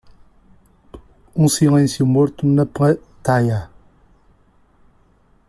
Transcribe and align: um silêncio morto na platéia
um 1.35 1.47
silêncio 1.47 2.07
morto 2.07 2.47
na 2.47 2.65
platéia 2.65 3.69